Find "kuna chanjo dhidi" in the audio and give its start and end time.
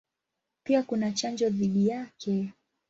0.83-1.87